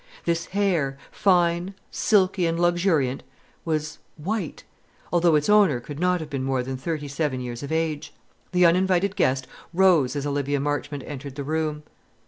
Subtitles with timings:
[0.25, 3.21] This hair, fine, silky, and luxuriant,
[3.63, 4.63] was white,
[5.13, 8.11] although its owner could not have been more than thirty seven years of age.
[8.51, 9.45] The uninvited guest
[9.75, 11.83] rose as Olivia Marchmont entered the room.